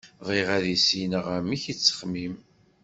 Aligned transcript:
Bɣiɣ 0.27 0.47
ad 0.57 0.65
issineɣ 0.75 1.25
amek 1.37 1.63
i 1.71 1.73
tettxemmim. 1.77 2.35